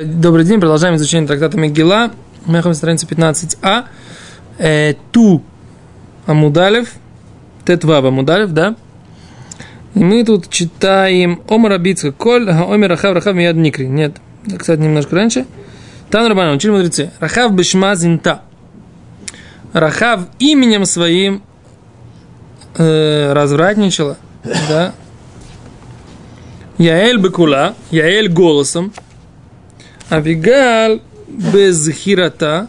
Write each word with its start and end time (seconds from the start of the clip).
Добрый 0.00 0.44
день, 0.44 0.60
продолжаем 0.60 0.94
изучение 0.94 1.26
трактата 1.26 1.58
Мегила. 1.58 2.12
Мы 2.46 2.52
находимся 2.52 2.86
на 2.86 2.96
странице 2.96 3.06
15а. 3.06 3.86
Э, 4.56 4.94
ту 5.10 5.42
Амудалев, 6.24 6.92
Тетвав 7.64 8.04
Амудалев, 8.04 8.52
да? 8.52 8.76
И 9.96 10.04
мы 10.04 10.24
тут 10.24 10.50
читаем 10.50 11.42
Омар 11.48 11.72
Абицка 11.72 12.12
Коль, 12.12 12.48
Омер 12.48 12.90
Рахав 12.90 13.12
Рахав 13.12 13.34
Мияд 13.34 13.56
Никри. 13.56 13.88
Нет, 13.88 14.18
кстати, 14.56 14.78
немножко 14.78 15.16
раньше. 15.16 15.46
Там 16.10 16.28
Рабана, 16.28 16.52
учили 16.52 16.70
мудрецы. 16.70 17.10
Рахав 17.18 17.52
Бешма 17.52 17.96
Зинта. 17.96 18.42
Рахав 19.72 20.28
именем 20.38 20.84
своим 20.84 21.42
э, 22.76 23.32
развратничала, 23.32 24.16
да? 24.68 24.92
Яэль 26.78 27.18
Бекула, 27.18 27.74
Яэль 27.90 28.28
голосом, 28.28 28.92
Авигаль 30.10 31.00
без 31.28 31.88
хирата, 31.90 32.68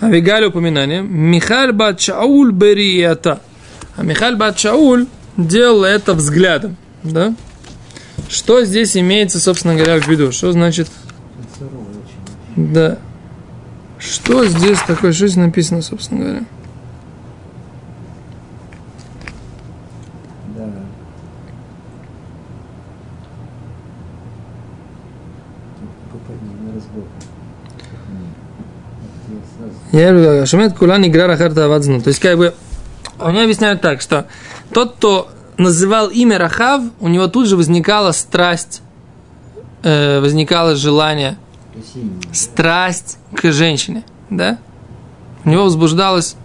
Авигаль 0.00 0.44
упоминание, 0.46 1.02
Михаль 1.02 1.72
бат 1.72 2.00
Шауль 2.00 2.52
берията. 2.52 3.40
А 3.96 4.02
Михаль 4.02 4.36
бат 4.36 4.58
Шауль 4.58 5.06
делал 5.36 5.84
это 5.84 6.14
взглядом, 6.14 6.76
да? 7.02 7.34
Что 8.28 8.64
здесь 8.64 8.96
имеется, 8.96 9.40
собственно 9.40 9.74
говоря, 9.74 10.00
в 10.00 10.06
виду? 10.06 10.32
Что 10.32 10.52
значит? 10.52 10.88
Да. 12.56 12.98
Что 13.98 14.46
здесь 14.46 14.78
такое, 14.80 15.12
что 15.12 15.26
здесь 15.26 15.36
написано, 15.36 15.82
собственно 15.82 16.20
говоря? 16.20 16.44
Я 29.60 29.70
Шумет 29.92 30.74
Кулан 30.74 31.04
игра 31.04 31.26
Рахарта 31.26 31.64
Авадзну. 31.64 32.00
То 32.00 32.08
есть, 32.08 32.20
как 32.20 32.38
бы, 32.38 32.54
они 33.18 33.40
объясняют 33.40 33.80
так, 33.80 34.00
что 34.00 34.26
тот, 34.72 34.94
кто 34.96 35.28
называл 35.58 36.08
имя 36.08 36.38
Рахав, 36.38 36.82
у 37.00 37.08
него 37.08 37.26
тут 37.26 37.48
же 37.48 37.56
возникала 37.56 38.12
страсть, 38.12 38.82
э, 39.82 40.20
возникало 40.20 40.76
желание, 40.76 41.36
страсть 42.32 43.18
к 43.34 43.50
женщине, 43.50 44.04
да? 44.30 44.58
У 45.44 45.50
него 45.50 45.64
возбуждалась, 45.64 46.36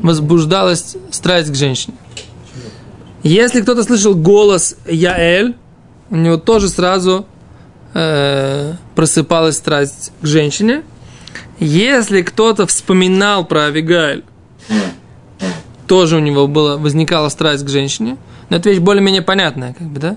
возбуждалась 0.00 0.96
страсть 1.10 1.50
к 1.50 1.54
женщине. 1.54 1.96
Если 3.22 3.60
кто-то 3.60 3.82
слышал 3.82 4.14
голос 4.14 4.76
Яэль, 4.86 5.54
у 6.08 6.16
него 6.16 6.38
тоже 6.38 6.70
сразу 6.70 7.26
э, 7.92 8.72
просыпалась 8.94 9.58
страсть 9.58 10.12
к 10.22 10.26
женщине– 10.26 10.82
если 11.58 12.22
кто-то 12.22 12.66
вспоминал 12.66 13.44
про 13.44 13.64
Авигаль, 13.64 14.22
тоже 15.86 16.16
у 16.16 16.20
него 16.20 16.46
было, 16.46 16.76
возникала 16.76 17.28
страсть 17.28 17.64
к 17.64 17.68
женщине, 17.68 18.16
но 18.48 18.56
это 18.56 18.70
вещь 18.70 18.78
более-менее 18.78 19.22
понятная, 19.22 19.74
как 19.74 19.88
бы, 19.88 20.00
да? 20.00 20.16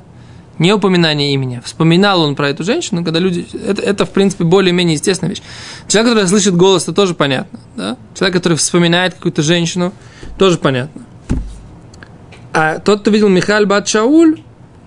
Не 0.59 0.72
упоминание 0.72 1.34
имени. 1.34 1.61
Вспоминал 1.66 2.22
он 2.22 2.36
про 2.36 2.50
эту 2.50 2.64
женщину, 2.64 3.03
когда 3.03 3.19
люди... 3.19 3.47
Это, 3.66 3.81
это 3.81 4.06
в 4.06 4.11
принципе, 4.11 4.44
более-менее 4.44 4.94
естественная 4.94 5.31
вещь. 5.31 5.41
Человек, 5.88 6.14
который 6.14 6.28
слышит 6.28 6.56
голос, 6.56 6.84
это 6.84 6.94
тоже 6.94 7.16
понятно. 7.16 7.59
Да? 7.75 7.97
Человек, 8.14 8.36
который 8.36 8.56
вспоминает 8.58 9.16
какую-то 9.16 9.41
женщину, 9.41 9.94
тоже 10.38 10.59
понятно. 10.59 11.02
А 12.53 12.78
тот, 12.78 13.02
кто 13.02 13.09
видел 13.09 13.30
Михаль 13.30 13.66
Бат 13.66 13.88
Шауль, 13.88 14.41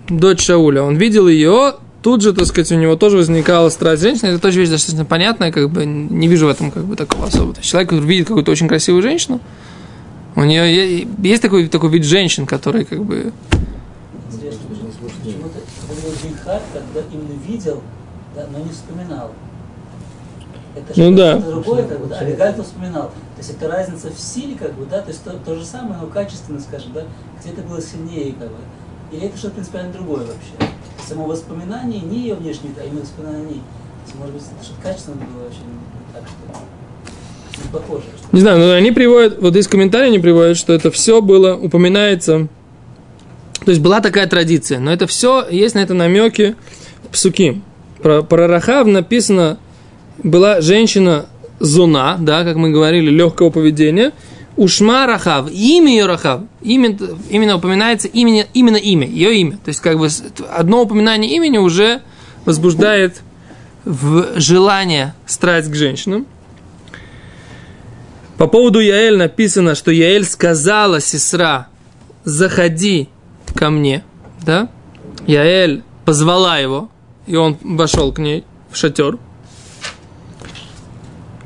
дочь 0.08 0.44
Шауля, 0.44 0.82
он 0.82 0.97
видел 0.97 1.27
ее 1.27 1.74
тут 2.07 2.23
же, 2.23 2.33
так 2.33 2.47
сказать, 2.47 2.71
у 2.71 2.77
него 2.77 2.95
тоже 2.95 3.17
возникала 3.17 3.69
страсть 3.69 4.01
женщины. 4.01 4.29
Это 4.29 4.39
тоже 4.39 4.61
вещь 4.61 4.69
достаточно 4.69 5.05
понятная, 5.05 5.51
как 5.51 5.69
бы 5.71 5.85
не 5.85 6.29
вижу 6.29 6.47
в 6.47 6.51
этом 6.51 6.71
как 6.71 6.85
бы 6.85 6.95
такого 6.95 7.27
особого. 7.27 7.53
То 7.53 7.59
есть 7.59 7.69
человек, 7.69 7.89
который 7.89 8.05
видит 8.05 8.29
какую-то 8.29 8.53
очень 8.53 8.69
красивую 8.69 9.03
женщину, 9.03 9.41
у 10.37 10.45
нее 10.45 11.05
есть 11.21 11.43
такой, 11.43 11.66
такой 11.66 11.91
вид 11.91 12.05
женщин, 12.05 12.47
который 12.47 12.84
как 12.84 13.03
бы... 13.05 13.33
когда 16.45 17.00
именно 17.12 17.43
видел, 17.45 17.83
да, 18.37 18.47
но 18.53 18.61
не 18.61 18.71
вспоминал. 18.71 19.33
Это 20.77 21.00
ну 21.00 21.16
да. 21.16 21.39
другое, 21.39 21.89
как 21.89 21.99
бы, 21.99 22.06
да, 22.06 22.21
а 22.21 22.62
вспоминал. 22.62 23.06
То 23.34 23.39
есть 23.39 23.50
это 23.50 23.66
разница 23.66 24.12
в 24.12 24.21
силе, 24.21 24.55
как 24.55 24.75
бы, 24.75 24.87
да, 24.87 25.03
то 25.03 25.09
есть 25.09 25.25
то, 25.25 25.33
то 25.45 25.56
же 25.56 25.65
самое, 25.65 25.99
но 26.00 26.06
качественно, 26.06 26.61
скажем, 26.61 26.93
да, 26.93 27.03
где-то 27.43 27.62
было 27.62 27.83
сильнее, 27.83 28.33
как 28.39 28.50
бы. 28.50 28.59
Или 29.11 29.27
это 29.27 29.37
что-то 29.37 29.55
принципиально 29.55 29.93
другое 29.93 30.21
вообще 30.21 30.75
само 31.06 31.27
воспоминание, 31.27 32.00
не 32.00 32.19
ее 32.21 32.34
внешний 32.34 32.71
а 32.78 32.84
именно 32.84 33.49
ней. 33.49 33.62
Может 34.19 34.34
быть, 34.34 34.43
что-то 34.62 34.83
качественно 34.83 35.17
было 35.17 35.47
очень 35.47 35.59
так, 36.12 36.22
что 36.27 37.62
не 37.62 37.72
похоже. 37.72 38.05
Не 38.33 38.41
знаю, 38.41 38.59
но 38.59 38.72
они 38.72 38.93
приводят, 38.93 39.41
вот 39.41 39.56
из 39.56 39.69
комментариев 39.69 40.09
они 40.09 40.19
приводят, 40.19 40.56
что 40.56 40.72
это 40.72 40.91
все 40.91 41.21
было, 41.21 41.56
упоминается, 41.56 42.49
то 43.65 43.71
есть 43.71 43.83
была 43.83 44.00
такая 44.00 44.27
традиция, 44.27 44.78
но 44.78 44.93
это 44.93 45.06
все, 45.06 45.47
есть 45.50 45.75
на 45.75 45.81
это 45.81 45.95
намеки 45.95 46.55
псуки. 47.11 47.62
Про, 48.03 48.22
про 48.22 48.47
Рахав 48.47 48.87
написано, 48.87 49.59
была 50.22 50.61
женщина 50.61 51.27
зона, 51.59 52.16
да, 52.21 52.45
как 52.45 52.56
мы 52.56 52.71
говорили, 52.71 53.11
легкого 53.11 53.50
поведения, 53.50 54.12
Ушма 54.56 55.06
Рахав, 55.06 55.50
имя 55.50 55.91
ее 55.91 56.06
Рахав, 56.06 56.43
именно, 56.62 56.99
именно 57.28 57.56
упоминается 57.56 58.09
именно, 58.09 58.47
именно 58.55 58.77
имя, 58.77 59.06
ее 59.06 59.37
имя. 59.37 59.59
То 59.59 59.69
есть, 59.69 59.81
как 59.81 59.99
бы 59.99 60.09
одно 60.50 60.83
упоминание 60.83 61.34
имени 61.34 61.59
уже 61.59 62.03
возбуждает 62.47 63.21
в 63.84 64.41
желание 64.41 65.15
страсть 65.27 65.71
к 65.71 65.75
женщинам. 65.75 66.27
По 68.39 68.47
поводу 68.47 68.81
Яэль 68.81 69.16
написано, 69.16 69.75
что 69.75 69.91
Яэль 69.91 70.25
сказала 70.25 71.00
сестра, 71.00 71.69
заходи 72.25 73.09
ко 73.55 73.71
мне, 73.71 74.05
да? 74.43 74.69
Яэль 75.27 75.83
позвала 76.05 76.59
его, 76.59 76.91
и 77.27 77.37
он 77.37 77.59
вошел 77.62 78.12
к 78.12 78.19
ней 78.19 78.45
в 78.71 78.77
шатер. 78.77 79.19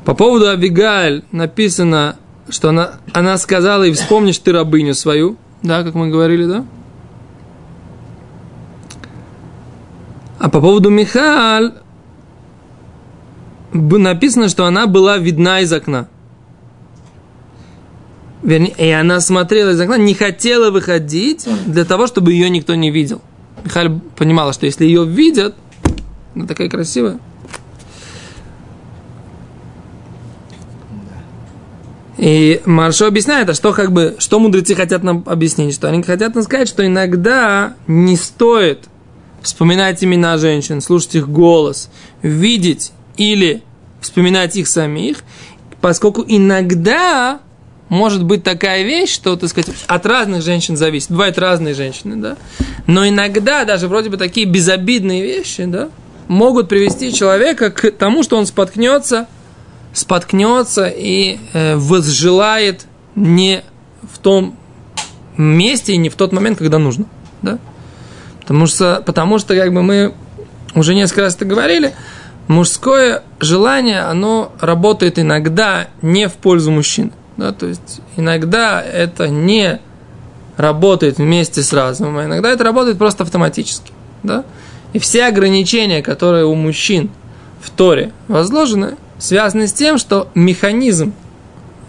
По 0.05 0.15
поводу 0.15 0.49
Абигаль 0.49 1.23
написано, 1.31 2.17
что 2.51 2.69
она, 2.71 2.93
она 3.13 3.39
сказала, 3.39 3.85
и 3.85 3.93
вспомнишь 3.93 4.39
ты 4.39 4.53
рабыню 4.53 4.95
свою, 4.95 5.37
да, 5.63 5.83
как 5.83 5.95
мы 5.95 6.09
говорили, 6.09 6.47
да? 6.47 6.65
А 10.39 10.49
по 10.49 10.61
поводу 10.61 10.91
Михаль 10.91 11.75
написано, 13.73 14.49
что 14.49 14.65
она 14.65 14.87
была 14.87 15.19
видна 15.19 15.61
из 15.61 15.73
окна. 15.73 16.09
Вернее, 18.43 18.75
и 18.79 18.89
она 18.91 19.21
смотрела 19.21 19.71
из 19.71 19.81
окна, 19.81 19.99
не 19.99 20.15
хотела 20.15 20.71
выходить 20.71 21.47
для 21.67 21.85
того, 21.85 22.07
чтобы 22.07 22.33
ее 22.33 22.49
никто 22.49 22.75
не 22.75 22.91
видел. 22.91 23.21
Михаль 23.65 24.01
понимала, 24.17 24.55
что 24.55 24.65
если 24.65 24.87
ее 24.87 25.05
видят, 25.05 25.55
она 26.35 26.47
такая 26.47 26.71
красивая, 26.71 27.21
И 32.21 32.61
Маршо 32.67 33.07
объясняет, 33.07 33.49
а 33.49 33.55
что 33.55 33.73
как 33.73 33.93
бы, 33.93 34.17
что 34.19 34.39
мудрецы 34.39 34.75
хотят 34.75 35.03
нам 35.03 35.25
объяснить, 35.25 35.75
что 35.75 35.89
они 35.89 36.03
хотят 36.03 36.35
нам 36.35 36.45
сказать, 36.45 36.69
что 36.69 36.85
иногда 36.85 37.73
не 37.87 38.15
стоит 38.15 38.81
вспоминать 39.41 40.05
имена 40.05 40.37
женщин, 40.37 40.83
слушать 40.83 41.15
их 41.15 41.31
голос, 41.31 41.89
видеть 42.21 42.93
или 43.17 43.63
вспоминать 44.03 44.55
их 44.57 44.69
самих, 44.69 45.25
поскольку 45.81 46.23
иногда 46.29 47.41
может 47.89 48.23
быть 48.23 48.45
такая 48.45 48.83
вещь, 48.83 49.15
что, 49.15 49.35
так 49.37 49.49
сказать, 49.49 49.75
от 49.87 50.05
разных 50.05 50.43
женщин 50.43 50.77
зависит. 50.77 51.11
Бывают 51.11 51.39
разные 51.39 51.73
женщины, 51.73 52.17
да. 52.17 52.37
Но 52.87 53.09
иногда 53.09 53.65
даже 53.65 53.89
вроде 53.89 54.11
бы 54.11 54.19
такие 54.19 54.47
безобидные 54.47 55.23
вещи, 55.23 55.65
да, 55.65 55.89
могут 56.29 56.69
привести 56.69 57.15
человека 57.15 57.71
к 57.71 57.91
тому, 57.93 58.23
что 58.23 58.37
он 58.37 58.45
споткнется– 58.45 59.27
споткнется 59.93 60.87
и 60.87 61.39
э, 61.53 61.77
возжелает 61.77 62.87
не 63.15 63.63
в 64.03 64.19
том 64.19 64.57
месте 65.37 65.95
и 65.95 65.97
не 65.97 66.09
в 66.09 66.17
тот 66.17 66.33
момент, 66.33 66.59
когда 66.59 66.79
нужно. 66.79 67.07
Да? 67.43 67.59
Потому 68.41 68.67
что, 68.67 69.03
потому 69.05 69.39
что 69.39 69.57
как 69.57 69.73
бы 69.73 69.83
мы 69.83 70.15
уже 70.75 70.95
несколько 70.95 71.23
раз 71.23 71.37
это 71.37 71.45
говорили, 71.45 71.95
мужское 72.49 73.23
желание, 73.41 74.01
оно 74.01 74.53
работает 74.61 75.19
иногда 75.19 75.89
не 76.03 76.29
в 76.29 76.35
пользу 76.35 76.71
мужчин. 76.71 77.13
Да? 77.37 77.53
То 77.53 77.67
есть 77.67 78.01
иногда 78.17 78.83
это 78.83 79.29
не 79.29 79.81
работает 80.57 81.19
вместе 81.19 81.63
с 81.63 81.73
разумом, 81.73 82.19
а 82.19 82.25
иногда 82.27 82.51
это 82.51 82.65
работает 82.65 82.99
просто 82.99 83.25
автоматически. 83.25 83.93
Да? 84.23 84.45
И 84.93 84.99
все 84.99 85.27
ограничения, 85.27 86.03
которые 86.03 86.45
у 86.45 86.55
мужчин 86.55 87.11
в 87.61 87.71
Торе 87.71 88.13
возложены, 88.29 88.97
связаны 89.21 89.69
с 89.69 89.73
тем, 89.73 89.99
что 89.99 90.29
механизм 90.35 91.13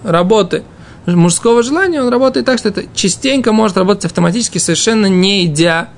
работы 0.04 0.64
мужского 1.08 1.64
желания, 1.64 2.02
он 2.02 2.10
работает 2.10 2.46
так, 2.46 2.60
что 2.60 2.70
это 2.70 2.84
частенько 2.94 3.52
может 3.52 3.78
работать 3.78 4.06
автоматически, 4.06 4.60
совершенно 4.60 5.08
не 5.08 5.46
идя 5.46 5.90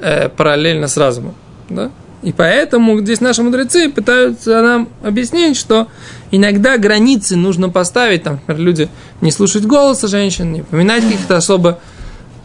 э, 0.00 0.28
параллельно 0.28 0.88
с 0.88 0.96
разумом. 0.96 1.34
Да? 1.68 1.90
И 2.22 2.32
поэтому 2.32 2.98
здесь 3.00 3.20
наши 3.20 3.42
мудрецы 3.42 3.90
пытаются 3.90 4.62
нам 4.62 4.88
объяснить, 5.02 5.56
что 5.56 5.88
иногда 6.30 6.78
границы 6.78 7.36
нужно 7.36 7.68
поставить, 7.68 8.22
там, 8.22 8.40
например, 8.46 8.60
люди 8.60 8.88
не 9.20 9.30
слушать 9.30 9.64
голоса 9.64 10.08
женщин, 10.08 10.52
не 10.52 10.62
упоминать 10.62 11.04
каких-то 11.04 11.36
особо, 11.36 11.78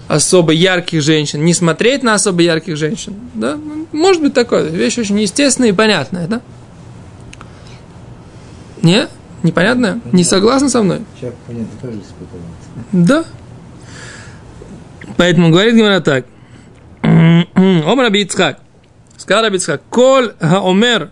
особо 0.08 0.52
ярких 0.52 1.02
женщин, 1.02 1.46
не 1.46 1.54
смотреть 1.54 2.04
на 2.04 2.14
особо 2.14 2.42
ярких 2.42 2.76
женщин. 2.76 3.16
Да? 3.34 3.58
Может 3.92 4.22
быть 4.22 4.34
такое, 4.34 4.64
вещь 4.70 4.98
очень 4.98 5.20
естественная 5.20 5.70
и 5.70 5.74
понятная, 5.74 6.28
да? 6.28 6.42
Не? 8.82 9.08
Непонятно? 9.44 10.02
Не 10.12 10.24
согласны 10.24 10.70
со 10.70 10.84
мной? 10.84 11.02
Человек, 11.20 11.40
понятно, 11.48 11.80
тоже 11.82 11.98
испытывает. 11.98 12.46
Да. 12.92 13.24
Поэтому 15.18 15.50
говорит 15.50 15.76
Гимара 15.76 16.00
так. 16.00 16.26
Омар 17.04 18.06
Абицхак. 18.06 18.60
Сказал 19.18 19.46
Абицхак. 19.46 19.82
Коль 19.90 20.34
омер 20.40 21.10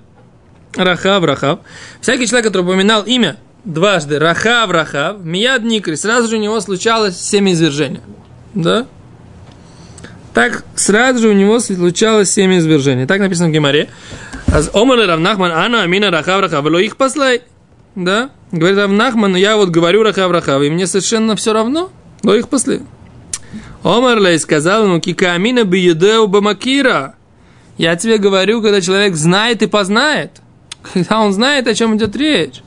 Рахав 0.75 1.23
Рахав. 1.23 1.59
Всякий 2.01 2.27
человек, 2.27 2.47
который 2.47 2.63
упоминал 2.63 3.03
имя 3.03 3.37
дважды 3.65 4.19
Рахав 4.19 4.71
Рахав, 4.71 5.23
Мияд 5.23 5.63
Никри, 5.63 5.95
сразу 5.95 6.27
же 6.29 6.37
у 6.37 6.39
него 6.39 6.59
случалось 6.61 7.19
семяизвержение. 7.19 8.01
Да? 8.53 8.85
Так 10.33 10.63
сразу 10.75 11.19
же 11.19 11.29
у 11.29 11.33
него 11.33 11.59
случалось 11.59 12.31
семяизвержение. 12.31 13.07
Так 13.07 13.19
написано 13.19 13.49
в 13.49 13.51
Гемаре. 13.51 13.89
Омар 14.73 14.99
Равнахман 14.99 15.51
Ана 15.51 15.83
Амина 15.83 16.11
Рахав 16.11 16.41
Рахав. 16.41 16.65
Их 16.79 16.97
послай. 16.97 17.41
Да? 17.99 18.29
Говорит 18.53 18.77
Равнахман, 18.77 19.35
я 19.35 19.57
вот 19.57 19.69
говорю 19.69 20.03
Рахав 20.03 20.31
Рахав, 20.31 20.61
и 20.63 20.69
мне 20.69 20.87
совершенно 20.87 21.35
все 21.35 21.51
равно. 21.51 21.89
Но 22.23 22.33
их 22.33 22.47
после. 22.47 22.81
Омар 23.83 24.19
Лей 24.19 24.39
сказал 24.39 24.85
ему, 24.85 25.01
Кика 25.01 25.33
Амина 25.33 25.65
Биедеу 25.65 26.27
Бамакира. 26.27 27.15
Я 27.77 27.95
тебе 27.97 28.17
говорю, 28.17 28.61
когда 28.61 28.79
человек 28.79 29.15
знает 29.15 29.61
и 29.61 29.67
познает. 29.67 30.41
Когда 30.93 31.19
он 31.19 31.33
знает, 31.33 31.67
о 31.67 31.73
чем 31.73 31.97
идет 31.97 32.15
речь. 32.15 32.61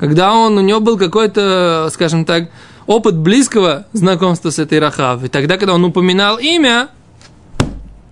Когда 0.00 0.34
он, 0.34 0.58
у 0.58 0.60
него 0.60 0.80
был 0.80 0.98
какой-то, 0.98 1.88
скажем 1.92 2.24
так, 2.24 2.50
опыт 2.86 3.16
близкого 3.16 3.86
знакомства 3.92 4.50
с 4.50 4.58
этой 4.58 4.80
Рахав. 4.80 5.22
И 5.22 5.28
тогда, 5.28 5.56
когда 5.56 5.74
он 5.74 5.84
упоминал 5.84 6.38
имя, 6.38 6.88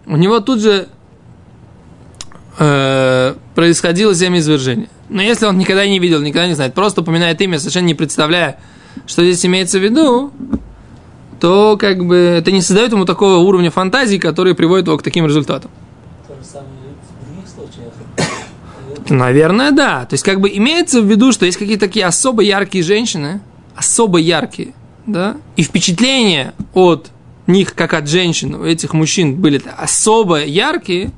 у 0.07 0.17
него 0.17 0.39
тут 0.41 0.61
же 0.61 0.89
э, 2.59 3.35
происходило 3.57 4.15
семяизвержение. 4.15 4.89
Но 5.13 5.21
если 5.21 5.45
он 5.45 5.59
никогда 5.59 5.87
не 5.87 5.99
видел, 5.99 6.23
никогда 6.23 6.49
не 6.49 6.55
знает, 6.55 6.73
просто 6.73 7.03
упоминает 7.03 7.41
имя, 7.43 7.59
совершенно 7.59 7.87
не 7.87 7.95
представляя, 7.95 8.59
что 9.07 9.23
здесь 9.23 9.45
имеется 9.45 9.79
в 9.79 9.83
виду, 9.83 10.33
то 11.39 11.77
как 11.77 12.05
бы 12.07 12.17
это 12.17 12.51
не 12.51 12.63
создает 12.63 12.93
ему 12.93 13.05
такого 13.05 13.37
уровня 13.37 13.71
фантазии, 13.71 14.17
который 14.17 14.55
приводит 14.55 14.87
его 14.87 14.97
к 14.97 15.03
таким 15.03 15.27
результатам. 15.27 15.71
То 16.27 16.35
же 16.35 16.45
самое 16.45 16.71
в 17.21 17.27
других 17.27 17.49
случаях. 17.49 17.93
Наверное, 19.11 19.71
да. 19.71 20.07
То 20.07 20.15
есть, 20.15 20.25
как 20.25 20.41
бы 20.41 20.49
имеется 20.49 21.03
в 21.03 21.05
виду, 21.05 21.33
что 21.33 21.45
есть 21.45 21.59
какие-то 21.59 21.87
такие 21.87 22.07
особо 22.07 22.43
яркие 22.43 22.83
женщины, 22.83 23.41
особо 23.77 24.19
яркие, 24.19 24.73
да, 25.07 25.37
и 25.57 25.63
впечатления 25.63 26.55
от 26.73 27.11
них, 27.47 27.75
как 27.75 27.93
от 27.93 28.09
женщин, 28.09 28.55
у 28.55 28.65
этих 28.65 28.95
мужчин 28.95 29.35
были 29.35 29.61
особо 29.77 30.43
яркие, 30.43 31.11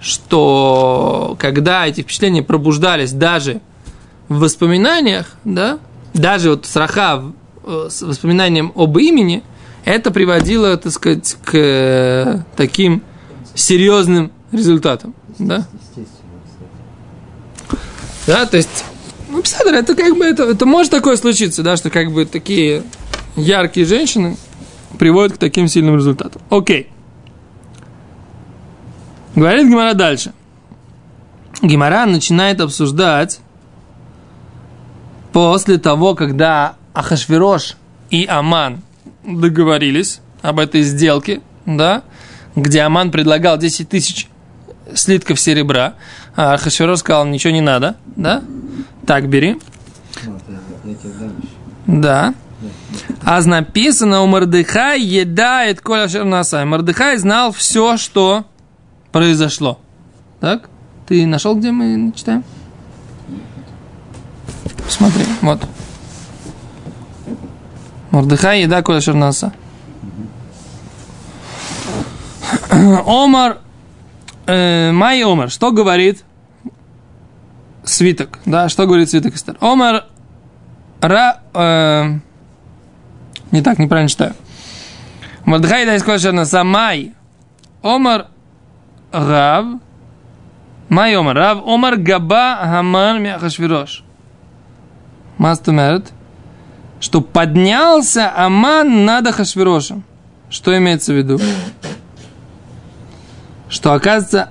что 0.00 1.36
когда 1.38 1.86
эти 1.86 2.02
впечатления 2.02 2.42
пробуждались 2.42 3.12
даже 3.12 3.60
в 4.28 4.40
воспоминаниях, 4.40 5.36
да, 5.44 5.78
даже 6.14 6.50
вот 6.50 6.66
с 6.66 6.76
Рахав, 6.76 7.24
э, 7.64 7.88
с 7.90 8.02
воспоминанием 8.02 8.72
об 8.74 8.98
имени, 8.98 9.42
это 9.84 10.10
приводило, 10.10 10.76
так 10.76 10.92
сказать, 10.92 11.36
к 11.44 11.54
э, 11.54 12.42
таким 12.56 13.02
серьезным 13.54 14.32
результатам, 14.52 15.14
да. 15.38 15.66
Да, 18.26 18.44
то 18.44 18.56
есть, 18.56 18.84
ну, 19.28 19.40
псадр, 19.42 19.74
это 19.74 19.94
как 19.94 20.16
бы, 20.16 20.24
это, 20.24 20.44
это 20.44 20.66
может 20.66 20.90
такое 20.90 21.16
случиться, 21.16 21.62
да, 21.62 21.76
что 21.76 21.90
как 21.90 22.10
бы 22.10 22.26
такие 22.26 22.82
яркие 23.36 23.86
женщины 23.86 24.36
приводят 24.98 25.34
к 25.34 25.38
таким 25.38 25.68
сильным 25.68 25.96
результатам. 25.96 26.42
Окей. 26.50 26.88
Говорит 29.36 29.68
Гимара 29.68 29.92
дальше. 29.92 30.32
Гимара 31.60 32.06
начинает 32.06 32.60
обсуждать 32.60 33.40
после 35.32 35.76
того, 35.76 36.14
когда 36.14 36.76
Ахашвирош 36.94 37.76
и 38.08 38.26
Аман 38.26 38.80
договорились 39.24 40.20
об 40.40 40.58
этой 40.58 40.82
сделке, 40.82 41.42
да, 41.66 42.02
где 42.54 42.80
Аман 42.80 43.10
предлагал 43.10 43.58
10 43.58 43.88
тысяч 43.90 44.28
слитков 44.94 45.38
серебра, 45.38 45.94
а 46.34 46.54
Ахашвирош 46.54 47.00
сказал, 47.00 47.26
ничего 47.26 47.52
не 47.52 47.60
надо, 47.60 47.96
да, 48.16 48.42
так 49.06 49.28
бери, 49.28 49.58
да. 51.86 52.34
А 53.22 53.42
написано 53.42 54.22
у 54.22 54.26
Мордыхай 54.26 55.00
едает 55.00 55.82
коля 55.82 56.08
шернасай. 56.08 56.64
Мордыхай 56.64 57.18
знал 57.18 57.52
все, 57.52 57.98
что 57.98 58.46
произошло. 59.16 59.78
Так? 60.40 60.68
Ты 61.06 61.24
нашел, 61.24 61.56
где 61.56 61.70
мы 61.70 62.12
читаем? 62.14 62.44
Смотри, 64.90 65.24
вот. 65.40 65.66
Мордыхай 68.10 68.60
еда 68.60 68.82
коля 68.82 69.00
шернаса. 69.00 69.54
Омар, 72.70 73.60
э, 74.46 74.92
Май 74.92 75.22
Омар, 75.22 75.48
что 75.48 75.72
говорит 75.72 76.22
свиток? 77.84 78.38
Да, 78.44 78.68
что 78.68 78.84
говорит 78.84 79.08
свиток 79.08 79.34
Эстер? 79.34 79.56
Омар 79.62 80.04
Ра... 81.00 81.40
э, 81.54 82.18
не 83.50 83.62
так, 83.62 83.78
неправильно 83.78 84.10
читаю. 84.10 84.34
Мордхай 85.46 85.86
дай 85.86 85.98
скошерна 86.00 86.44
самай. 86.44 87.14
Омар 87.82 88.26
Рав. 89.12 89.66
Май 90.88 91.14
Омар 91.16 91.36
Рав. 91.36 91.66
Омар 91.66 91.96
Габа 91.96 92.58
Хаман 92.62 93.22
Мяхашвирош. 93.22 94.04
Мастумерт. 95.38 96.12
Что 97.00 97.20
поднялся 97.20 98.32
Аман 98.36 99.04
над 99.04 99.26
Ахашвирошем. 99.26 100.02
Что 100.48 100.76
имеется 100.76 101.12
в 101.12 101.16
виду? 101.16 101.38
Что, 103.68 103.92
оказывается, 103.92 104.50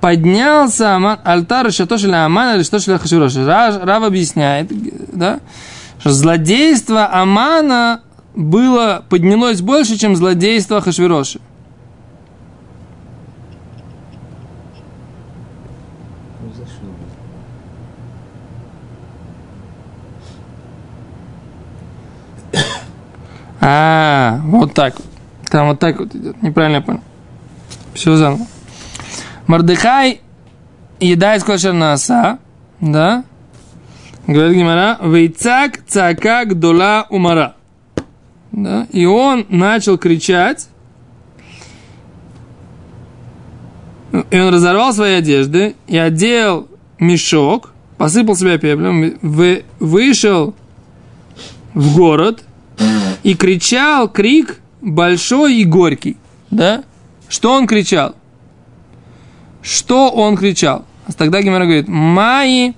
поднялся 0.00 0.96
Аман, 0.96 1.18
альтар, 1.24 1.70
что 1.70 1.86
Аман, 2.24 2.56
или 2.56 2.62
что, 2.62 2.76
Ахашвирош. 2.76 3.36
Рав, 3.36 3.84
Рав 3.84 4.02
объясняет, 4.02 4.68
да, 5.12 5.40
что 6.00 6.10
злодейство 6.10 7.08
Амана 7.12 8.00
было, 8.34 9.04
поднялось 9.08 9.60
больше, 9.60 9.96
чем 9.96 10.16
злодейство 10.16 10.80
Хашвироши. 10.80 11.40
Произошло. 16.54 16.88
А, 23.60 24.40
вот 24.44 24.74
так. 24.74 24.94
Там 25.50 25.68
вот 25.68 25.78
так 25.78 25.98
вот 25.98 26.14
идет. 26.14 26.42
Неправильно 26.42 26.76
я 26.76 26.82
понял. 26.82 27.00
Все 27.94 28.14
заново. 28.16 28.46
Мордыхай 29.46 30.20
еда 31.00 31.36
из 31.36 31.44
кошер 31.44 31.72
носа, 31.72 32.38
да? 32.80 33.24
Говорит 34.26 34.56
Гимара, 34.56 34.98
вейцак 35.02 35.80
цака 35.86 36.44
гдола 36.44 37.06
умара. 37.08 37.54
Да? 38.52 38.86
И 38.90 39.06
он 39.06 39.46
начал 39.48 39.96
кричать, 39.96 40.68
и 44.30 44.38
он 44.38 44.54
разорвал 44.54 44.92
свои 44.92 45.14
одежды 45.14 45.74
и 45.86 45.96
одел 45.96 46.68
мешок, 46.98 47.72
посыпал 47.98 48.36
себя 48.36 48.58
пеплем, 48.58 49.18
вы- 49.22 49.64
вышел 49.80 50.54
в 51.74 51.96
город 51.96 52.44
и 53.22 53.34
кричал 53.34 54.08
крик 54.08 54.60
большой 54.80 55.56
и 55.56 55.64
горький. 55.64 56.16
Да? 56.50 56.84
Что 57.28 57.52
он 57.54 57.66
кричал? 57.66 58.14
Что 59.62 60.10
он 60.10 60.36
кричал? 60.36 60.84
Тогда 61.16 61.42
Гимара 61.42 61.64
говорит, 61.64 61.88
Майи 61.88 62.74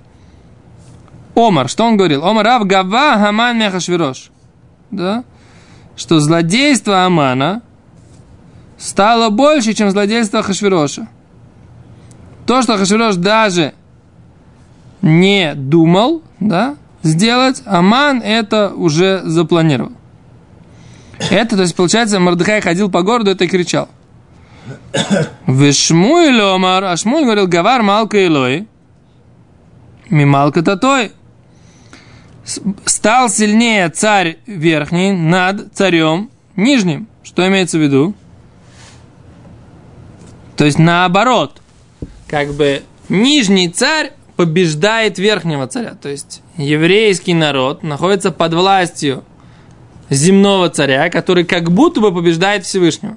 Омар, 1.35 1.69
что 1.69 1.85
он 1.85 1.97
говорил? 1.97 2.25
Омар 2.25 2.45
Рав 2.47 2.66
Гава 2.66 3.19
Хаман 3.19 3.59
Мехашвирош. 3.59 4.31
Да? 4.90 5.25
Что 5.97 6.21
злодейство 6.21 7.05
Амана 7.05 7.62
стало 8.78 9.28
больше, 9.31 9.75
чем 9.75 9.90
злодейство 9.90 10.43
Хашвироша. 10.43 11.09
То, 12.47 12.62
что 12.62 12.79
Хашвирош 12.79 13.17
даже 13.17 13.75
не 15.03 15.55
думал 15.55 16.23
да, 16.41 16.76
сделать, 17.03 17.62
Аман 17.67 18.23
это 18.23 18.73
уже 18.75 19.23
запланировал. 19.25 19.93
Это, 21.31 21.57
то 21.57 21.62
есть, 21.62 21.75
получается, 21.75 22.21
Мордыхай 22.21 22.61
ходил 22.61 22.91
по 22.91 23.03
городу, 23.03 23.31
это 23.31 23.45
и 23.45 23.49
кричал. 23.49 23.88
Вишмуэль 25.47 26.41
Омар, 26.41 26.85
а 26.85 26.97
Шмуль 26.97 27.25
говорил, 27.25 27.47
Гавар 27.47 27.83
Малка 27.83 28.19
Илой, 28.19 28.67
Мималка 30.11 30.62
Татой. 30.62 31.12
Стал 32.85 33.29
сильнее 33.29 33.88
царь 33.88 34.38
верхний 34.47 35.12
над 35.12 35.75
царем 35.75 36.31
нижним. 36.55 37.09
Что 37.25 37.47
имеется 37.49 37.79
в 37.79 37.81
виду? 37.81 38.15
То 40.57 40.65
есть 40.65 40.79
наоборот. 40.79 41.61
Как 42.28 42.52
бы 42.54 42.83
нижний 43.09 43.68
царь 43.68 44.12
побеждает 44.37 45.18
верхнего 45.18 45.66
царя. 45.66 45.95
То 46.00 46.09
есть 46.09 46.42
еврейский 46.56 47.35
народ 47.35 47.83
находится 47.83 48.30
под 48.30 48.54
властью 48.54 49.25
земного 50.11 50.68
царя, 50.68 51.09
который 51.11 51.45
как 51.45 51.71
будто 51.71 52.00
бы 52.00 52.14
побеждает 52.14 52.64
Всевышнего. 52.64 53.16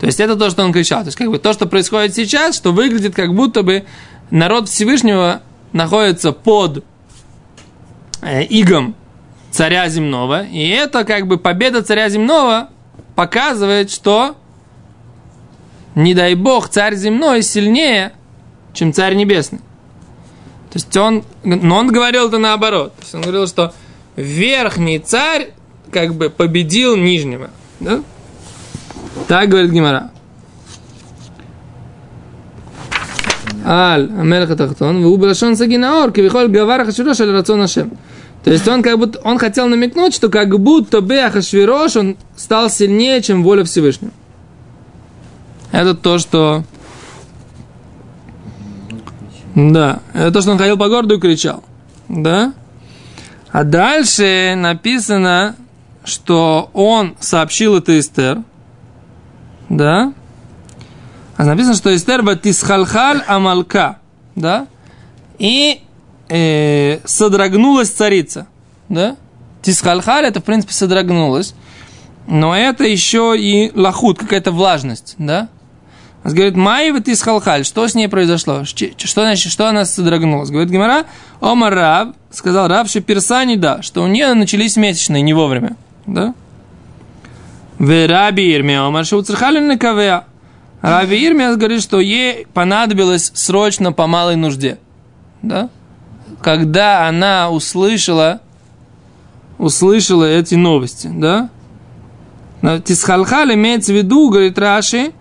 То 0.00 0.06
есть 0.06 0.18
это 0.18 0.34
то, 0.34 0.50
что 0.50 0.64
он 0.64 0.72
кричал. 0.72 1.02
То 1.02 1.08
есть 1.08 1.18
как 1.18 1.30
бы 1.30 1.38
то, 1.38 1.52
что 1.52 1.66
происходит 1.66 2.14
сейчас, 2.14 2.56
что 2.56 2.72
выглядит 2.72 3.14
как 3.14 3.34
будто 3.34 3.62
бы 3.62 3.84
народ 4.30 4.68
Всевышнего 4.68 5.42
находится 5.72 6.32
под 6.32 6.84
э, 8.20 8.42
игом 8.44 8.96
царя 9.52 9.88
земного. 9.88 10.42
И 10.44 10.68
это 10.68 11.04
как 11.04 11.28
бы 11.28 11.38
победа 11.38 11.82
царя 11.82 12.08
земного 12.08 12.70
показывает, 13.14 13.90
что 13.90 14.36
не 15.94 16.14
дай 16.14 16.34
бог 16.34 16.68
царь 16.68 16.94
земной 16.94 17.42
сильнее, 17.42 18.12
чем 18.72 18.92
царь 18.92 19.14
небесный. 19.14 19.58
То 20.70 20.78
есть 20.78 20.96
он, 20.96 21.24
но 21.44 21.76
он 21.76 21.88
говорил 21.88 22.28
это 22.28 22.38
наоборот. 22.38 22.94
То 22.96 23.02
есть 23.02 23.14
он 23.14 23.22
говорил, 23.22 23.46
что 23.46 23.74
верхний 24.16 24.98
царь 24.98 25.50
как 25.90 26.14
бы 26.14 26.30
победил 26.30 26.96
нижнего. 26.96 27.50
Да? 27.80 28.02
Так 29.28 29.50
говорит 29.50 29.70
Гимара. 29.70 30.10
Аль, 33.64 34.04
Амелеха 34.04 34.56
Тахтон, 34.56 35.02
вы 35.02 35.10
убрашен 35.10 35.56
Сагинаор, 35.56 36.10
кивихоль 36.10 36.48
Гавара 36.48 36.84
Хашвирош, 36.84 37.20
аль 37.20 37.30
рацион 37.30 37.62
Ашем. 37.62 37.92
То 38.42 38.50
есть 38.50 38.66
он 38.66 38.82
как 38.82 38.98
будто, 38.98 39.20
он 39.20 39.38
хотел 39.38 39.68
намекнуть, 39.68 40.14
что 40.14 40.28
как 40.28 40.58
будто 40.58 41.00
бы 41.00 41.16
Ахашвирош, 41.18 41.96
он 41.96 42.16
стал 42.36 42.70
сильнее, 42.70 43.22
чем 43.22 43.44
воля 43.44 43.62
Всевышнего. 43.62 44.12
Это 45.72 45.94
то, 45.94 46.18
что... 46.18 46.64
Да, 49.54 50.00
это 50.14 50.30
то, 50.30 50.40
что 50.42 50.52
он 50.52 50.58
ходил 50.58 50.78
по 50.78 50.88
городу 50.88 51.16
и 51.16 51.20
кричал. 51.20 51.64
Да? 52.08 52.54
А 53.50 53.64
дальше 53.64 54.54
написано, 54.56 55.56
что 56.04 56.70
он 56.72 57.16
сообщил 57.20 57.76
это 57.76 57.98
Эстер. 57.98 58.42
Да? 59.68 60.12
А 61.36 61.44
написано, 61.44 61.74
что 61.74 61.94
Эстер 61.94 62.22
батисхалхаль 62.22 63.22
амалка. 63.26 63.98
Да? 64.34 64.66
И 65.38 65.82
э, 66.28 67.00
содрогнулась 67.04 67.90
царица. 67.90 68.46
Да? 68.88 69.16
Тисхалхаль, 69.62 70.26
это, 70.26 70.40
в 70.40 70.44
принципе, 70.44 70.72
содрогнулась. 70.72 71.54
Но 72.26 72.56
это 72.56 72.84
еще 72.84 73.34
и 73.38 73.70
лахут, 73.74 74.18
какая-то 74.18 74.50
влажность. 74.52 75.14
Да? 75.18 75.48
Он 76.24 76.32
говорит, 76.32 76.56
Майва 76.56 77.00
ты 77.00 77.16
халхаль, 77.16 77.64
что 77.64 77.86
с 77.88 77.94
ней 77.94 78.08
произошло? 78.08 78.64
Что 78.64 79.22
значит, 79.22 79.50
что 79.50 79.68
она 79.68 79.84
содрогнулась? 79.84 80.50
Говорит 80.50 80.70
Гимара, 80.70 81.04
Омар 81.40 81.74
Раб, 81.74 82.16
сказал 82.30 82.68
Раб, 82.68 82.88
что 82.88 83.00
персани, 83.00 83.56
да, 83.56 83.82
что 83.82 84.02
у 84.02 84.06
нее 84.06 84.32
начались 84.34 84.76
месячные 84.76 85.22
не 85.22 85.34
вовремя. 85.34 85.76
Да? 86.06 86.34
В 87.78 88.06
Раби 88.06 88.54
Ирме, 88.54 88.78
Омар 88.78 89.04
Шауцерхали 89.04 89.58
на 89.58 89.76
кавеа. 89.76 90.24
Раби 90.80 91.26
Ирме 91.26 91.56
говорит, 91.56 91.82
что 91.82 91.98
ей 91.98 92.46
понадобилось 92.54 93.32
срочно 93.34 93.92
по 93.92 94.06
малой 94.06 94.36
нужде. 94.36 94.78
Да? 95.42 95.70
Когда 96.40 97.08
она 97.08 97.50
услышала, 97.50 98.40
услышала 99.58 100.24
эти 100.24 100.54
новости, 100.54 101.10
да? 101.12 101.50
Тисхалхаль 102.84 103.54
имеется 103.54 103.92
в 103.92 103.96
виду, 103.96 104.30
говорит 104.30 104.56
Раши, 104.56 105.12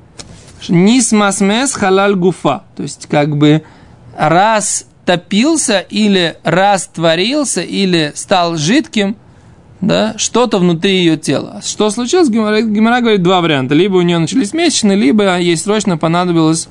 Нисмасмес 0.70 1.74
халаль 1.74 2.16
гуфа. 2.16 2.64
То 2.76 2.84
есть, 2.84 3.08
как 3.10 3.38
бы 3.38 3.64
растопился 4.18 5.80
или 5.80 6.38
растворился 6.44 7.62
или 7.62 8.12
стал 8.16 8.58
жидким, 8.58 9.16
да, 9.82 10.14
что-то 10.18 10.60
внутри 10.60 10.98
ее 10.98 11.18
тела. 11.18 11.62
Что 11.66 11.90
случилось? 11.90 12.30
Гимара, 12.30 12.62
Гимара 12.62 13.02
говорит 13.02 13.24
два 13.24 13.42
варианта. 13.42 13.74
Либо 13.74 13.96
у 13.96 14.02
нее 14.02 14.20
начались 14.20 14.54
месячные, 14.54 14.96
либо 14.96 15.40
ей 15.40 15.58
срочно 15.58 15.98
понадобилось 15.98 16.70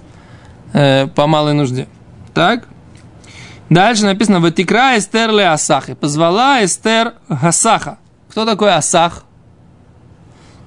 э, 0.73 1.09
по 1.09 1.27
малой 1.27 1.55
нужде. 1.55 1.89
Так? 2.35 2.69
Дальше 3.69 4.05
написано 4.05 4.41
«Ватикра 4.41 4.97
Эстер 4.97 5.31
ле 5.33 5.47
Асахи». 5.47 5.95
Позвала 5.95 6.65
Эстер 6.65 7.15
Асаха. 7.29 7.99
Кто 8.29 8.45
такой 8.45 8.73
Асах? 8.73 9.25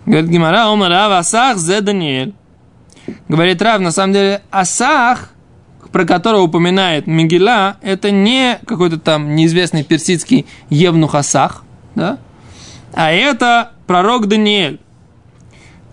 Говорит 0.05 0.29
Гимара, 0.29 0.67
Омара 0.67 1.17
Асах 1.17 1.57
зе 1.57 1.79
Даниэль. 1.79 2.33
Говорит 3.27 3.61
Рав, 3.61 3.81
на 3.81 3.91
самом 3.91 4.13
деле 4.13 4.41
Асах, 4.51 5.29
про 5.91 6.05
которого 6.05 6.41
упоминает 6.41 7.07
Мигела, 7.07 7.77
это 7.81 8.11
не 8.11 8.59
какой-то 8.65 8.99
там 8.99 9.35
неизвестный 9.35 9.83
персидский 9.83 10.45
Евнух 10.69 11.15
Асах, 11.15 11.63
да? 11.95 12.17
а 12.93 13.11
это 13.11 13.71
пророк 13.87 14.27
Даниэль. 14.27 14.79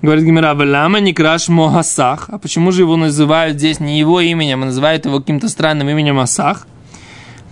Говорит 0.03 0.25
Гимера, 0.25 0.55
Валама 0.55 1.01
не 1.01 1.13
краш 1.13 1.51
Асах. 1.51 2.31
А 2.31 2.39
почему 2.39 2.73
же 2.73 2.83
его 2.83 2.97
называют 2.97 3.59
здесь 3.59 3.81
не 3.81 3.99
его 3.99 4.21
именем, 4.21 4.63
а 4.63 4.67
называют 4.67 5.05
его 5.05 5.21
каким-то 5.21 5.49
странным 5.51 5.91
именем 5.91 6.19
Асах? 6.19 6.67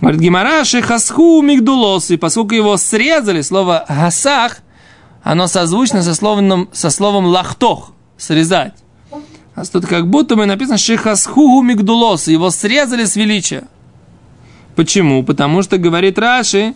Говорит 0.01 0.21
Гимара, 0.21 0.63
Шехасху 0.63 1.41
Мигдулосы, 1.41 2.17
поскольку 2.17 2.55
его 2.55 2.77
срезали, 2.77 3.41
слово 3.41 3.79
Асах, 3.79 4.59
оно 5.21 5.47
созвучно 5.47 6.01
со 6.01 6.15
словом, 6.15 6.69
со 6.71 6.89
словом 6.89 7.25
лахтох, 7.25 7.91
срезать. 8.17 8.73
А 9.59 9.65
тут 9.65 9.85
как 9.85 10.07
будто 10.07 10.37
бы 10.37 10.45
написано 10.45 10.77
Шихасхугу 10.77 11.61
Мигдулос, 11.61 12.29
его 12.29 12.49
срезали 12.49 13.03
с 13.03 13.17
величия. 13.17 13.63
Почему? 14.77 15.21
Потому 15.23 15.63
что, 15.63 15.77
говорит 15.77 16.17
Раши, 16.17 16.75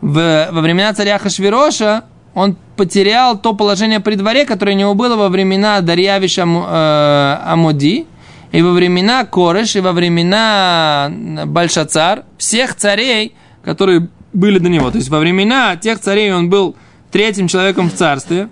в, 0.00 0.48
во 0.50 0.60
времена 0.62 0.94
царя 0.94 1.18
Хашвироша 1.18 2.04
он 2.32 2.56
потерял 2.76 3.38
то 3.38 3.52
положение 3.52 4.00
при 4.00 4.14
дворе, 4.14 4.46
которое 4.46 4.72
у 4.72 4.78
него 4.78 4.94
было 4.94 5.16
во 5.16 5.28
времена 5.28 5.82
Дарьявиша 5.82 6.42
э, 6.42 7.50
Амоди, 7.52 8.06
и 8.50 8.62
во 8.62 8.72
времена 8.72 9.26
Кореш, 9.26 9.76
и 9.76 9.80
во 9.80 9.92
времена 9.92 11.12
Большацар, 11.44 12.24
всех 12.38 12.76
царей, 12.76 13.34
которые 13.62 14.08
были 14.32 14.58
до 14.58 14.70
него. 14.70 14.90
То 14.90 14.96
есть 14.96 15.10
во 15.10 15.18
времена 15.18 15.76
тех 15.76 16.00
царей 16.00 16.32
он 16.32 16.48
был 16.48 16.76
третьим 17.10 17.46
человеком 17.46 17.90
в 17.90 17.94
царстве, 17.94 18.48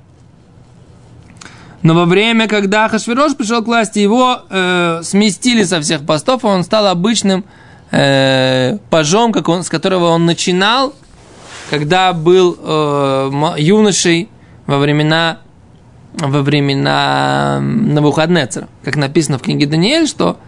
но 1.84 1.92
во 1.92 2.06
время, 2.06 2.48
когда 2.48 2.88
Хашвирош 2.88 3.36
пришел 3.36 3.62
к 3.62 3.66
власти, 3.66 3.98
его 3.98 4.40
э, 4.48 5.00
сместили 5.04 5.64
со 5.64 5.82
всех 5.82 6.06
постов, 6.06 6.42
и 6.42 6.46
он 6.46 6.64
стал 6.64 6.86
обычным 6.86 7.44
э, 7.90 8.78
пажом, 8.88 9.32
как 9.32 9.50
он, 9.50 9.62
с 9.64 9.68
которого 9.68 10.06
он 10.06 10.24
начинал, 10.24 10.94
когда 11.68 12.14
был 12.14 12.56
э, 12.58 13.30
юношей 13.58 14.30
во 14.66 14.78
времена, 14.78 15.40
во 16.14 16.40
времена 16.40 17.60
Навуходнецера. 17.60 18.66
Как 18.82 18.96
написано 18.96 19.36
в 19.36 19.42
книге 19.42 19.66
Даниэль, 19.66 20.08
что 20.08 20.38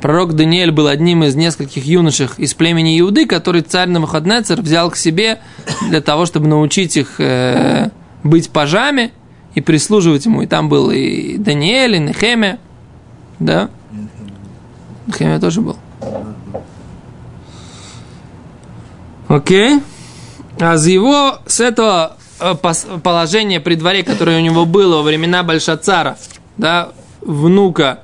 пророк 0.00 0.32
Даниэль 0.32 0.72
был 0.72 0.88
одним 0.88 1.22
из 1.22 1.36
нескольких 1.36 1.86
юношей 1.86 2.26
из 2.38 2.54
племени 2.54 2.98
Иуды, 2.98 3.26
который 3.26 3.62
царь 3.62 3.88
Навуходнецер 3.88 4.60
взял 4.60 4.90
к 4.90 4.96
себе 4.96 5.38
для 5.88 6.00
того, 6.00 6.26
чтобы 6.26 6.48
научить 6.48 6.96
их 6.96 7.20
э, 7.20 7.90
быть 8.24 8.50
пажами, 8.50 9.12
и 9.54 9.60
прислуживать 9.60 10.24
ему. 10.26 10.42
И 10.42 10.46
там 10.46 10.68
был 10.68 10.90
и 10.90 11.36
Даниэль, 11.38 11.96
и 11.96 11.98
Нехемия. 11.98 12.58
Да? 13.38 13.70
Нехемия 15.06 15.38
тоже 15.40 15.60
был. 15.60 15.76
Окей. 19.28 19.80
А 20.60 20.76
с 20.76 20.86
его, 20.86 21.38
с 21.46 21.60
этого 21.60 22.16
положения 23.02 23.60
при 23.60 23.74
дворе, 23.74 24.02
которое 24.02 24.38
у 24.38 24.42
него 24.42 24.66
было 24.66 24.96
во 24.96 25.02
времена 25.02 25.42
Большацара, 25.42 26.18
да, 26.56 26.90
внука 27.20 28.00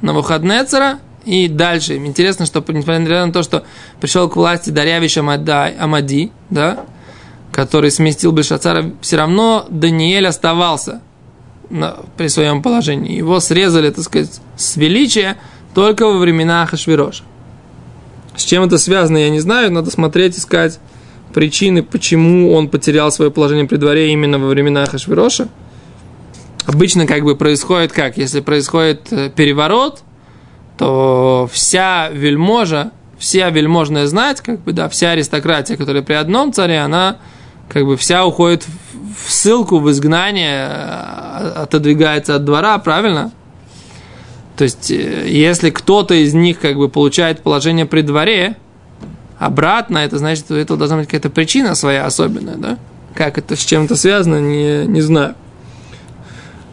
Навуходнецера, 0.00 0.98
и 1.24 1.48
дальше. 1.48 1.96
Интересно, 1.96 2.46
что 2.46 2.64
несмотря 2.68 3.26
на 3.26 3.32
то, 3.32 3.42
что 3.42 3.64
пришел 4.00 4.28
к 4.28 4.36
власти 4.36 4.70
Дарьявиш 4.70 5.18
Амади, 5.18 6.32
да, 6.48 6.84
который 7.52 7.90
сместил 7.90 8.32
Бельшацара, 8.32 8.92
все 9.00 9.16
равно 9.16 9.66
Даниэль 9.68 10.26
оставался 10.26 11.00
на, 11.68 11.96
при 12.16 12.28
своем 12.28 12.62
положении. 12.62 13.16
Его 13.16 13.40
срезали, 13.40 13.90
так 13.90 14.04
сказать, 14.04 14.40
с 14.56 14.76
величия 14.76 15.36
только 15.74 16.06
во 16.06 16.18
времена 16.18 16.66
Хашвироша. 16.66 17.24
С 18.36 18.44
чем 18.44 18.64
это 18.64 18.78
связано, 18.78 19.18
я 19.18 19.30
не 19.30 19.40
знаю, 19.40 19.72
надо 19.72 19.90
смотреть, 19.90 20.38
искать 20.38 20.78
причины, 21.32 21.82
почему 21.82 22.52
он 22.52 22.68
потерял 22.68 23.12
свое 23.12 23.30
положение 23.30 23.66
при 23.66 23.76
дворе 23.76 24.12
именно 24.12 24.38
во 24.38 24.48
времена 24.48 24.86
Хашвироша. 24.86 25.48
обычно 26.66 27.06
как 27.06 27.22
бы 27.24 27.36
происходит 27.36 27.92
как? 27.92 28.16
Если 28.16 28.40
происходит 28.40 29.12
э, 29.12 29.30
переворот, 29.30 30.02
то 30.78 31.48
вся 31.52 32.08
вельможа, 32.08 32.90
вся 33.18 33.50
вельможная 33.50 34.06
знать, 34.06 34.40
как 34.40 34.60
бы, 34.60 34.72
да, 34.72 34.88
вся 34.88 35.10
аристократия, 35.10 35.76
которая 35.76 36.02
при 36.02 36.14
одном 36.14 36.52
царе, 36.52 36.80
она 36.80 37.18
как 37.70 37.86
бы 37.86 37.96
вся 37.96 38.26
уходит 38.26 38.66
в 39.16 39.30
ссылку, 39.30 39.78
в 39.78 39.90
изгнание, 39.90 40.68
э, 40.68 41.52
отодвигается 41.62 42.34
от 42.34 42.44
двора, 42.44 42.76
правильно? 42.78 43.32
То 44.56 44.64
есть, 44.64 44.90
э, 44.90 45.28
если 45.28 45.70
кто-то 45.70 46.14
из 46.14 46.34
них 46.34 46.58
как 46.58 46.76
бы 46.76 46.88
получает 46.88 47.42
положение 47.42 47.86
при 47.86 48.02
дворе, 48.02 48.56
обратно, 49.38 49.98
это 49.98 50.18
значит, 50.18 50.44
что 50.44 50.54
у 50.54 50.56
этого 50.56 50.78
должна 50.78 50.98
быть 50.98 51.06
какая-то 51.06 51.30
причина 51.30 51.74
своя 51.74 52.06
особенная, 52.06 52.56
да? 52.56 52.78
Как 53.14 53.38
это 53.38 53.54
с 53.54 53.64
чем-то 53.64 53.94
связано, 53.96 54.40
не, 54.40 54.86
не 54.86 55.00
знаю. 55.00 55.34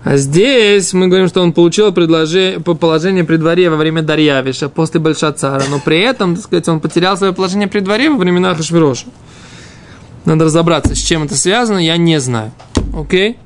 А 0.04 0.18
здесь 0.18 0.94
мы 0.94 1.08
говорим, 1.08 1.28
что 1.28 1.42
он 1.42 1.54
получил 1.54 1.92
предложение, 1.92 2.60
положение 2.60 3.24
при 3.24 3.36
дворе 3.38 3.70
во 3.70 3.76
время 3.76 4.02
Дарьявиша, 4.02 4.70
после 4.70 5.00
Большацара, 5.00 5.64
но 5.70 5.80
при 5.80 6.00
этом, 6.00 6.36
так 6.36 6.44
сказать, 6.44 6.68
он 6.70 6.80
потерял 6.80 7.18
свое 7.18 7.34
положение 7.34 7.68
при 7.68 7.82
дворе 7.82 8.10
во 8.10 8.18
времена 8.18 8.56
Хашвироша. 8.56 9.06
Надо 10.28 10.44
разобраться, 10.44 10.94
с 10.94 10.98
чем 10.98 11.24
это 11.24 11.38
связано, 11.38 11.78
я 11.78 11.96
не 11.96 12.20
знаю. 12.20 12.52
Окей? 12.94 13.38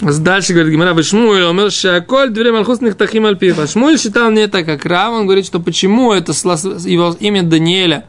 Дальше 0.00 0.52
говорит 0.52 0.72
Гимара, 0.72 1.00
Шмуэль, 1.00 1.44
омер 1.44 1.70
шаколь, 1.70 2.30
двери 2.30 2.50
малхус 2.50 2.80
нихтахим 2.80 3.24
альпифа. 3.26 3.68
Шмуэль 3.68 4.00
считал 4.00 4.32
не 4.32 4.48
так, 4.48 4.66
как 4.66 4.84
Рав, 4.84 5.12
он 5.12 5.26
говорит, 5.26 5.46
что 5.46 5.60
почему 5.60 6.12
это 6.12 6.32
его 6.32 7.16
имя 7.20 7.44
Даниэля 7.44 8.06